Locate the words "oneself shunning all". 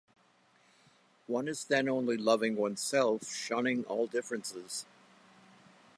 2.55-4.07